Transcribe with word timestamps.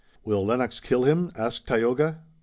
"Will 0.25 0.43
Lennox 0.43 0.79
kill 0.79 1.03
him?" 1.03 1.31
asked 1.37 1.67
Tayoga. 1.67 2.21